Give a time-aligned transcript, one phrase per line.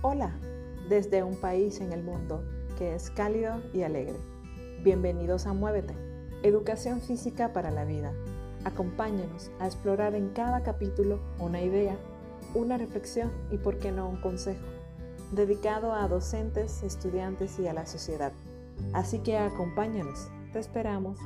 [0.00, 0.30] Hola,
[0.88, 2.44] desde un país en el mundo
[2.78, 4.14] que es cálido y alegre.
[4.84, 5.92] Bienvenidos a Muévete,
[6.44, 8.12] Educación Física para la Vida.
[8.62, 11.96] Acompáñanos a explorar en cada capítulo una idea,
[12.54, 14.64] una reflexión y, por qué no, un consejo,
[15.32, 18.32] dedicado a docentes, estudiantes y a la sociedad.
[18.92, 21.18] Así que acompáñanos, te esperamos.